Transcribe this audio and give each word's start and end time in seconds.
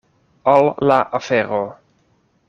Al 0.53 0.69
la 0.91 0.97
afero! 1.19 1.59